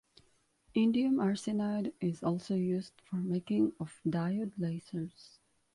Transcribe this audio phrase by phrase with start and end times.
[0.75, 5.37] Indium arsenide is also used for making of diode lasers.